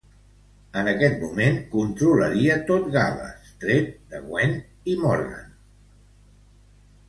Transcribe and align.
En 0.79 0.87
aquest 0.91 1.19
moment, 1.23 1.59
controlaria 1.73 2.57
tot 2.71 2.89
Gal·les, 2.97 3.53
tret 3.67 3.95
de 4.15 4.25
Gwent 4.27 4.59
i 4.95 4.99
Morgannwg. 5.07 5.57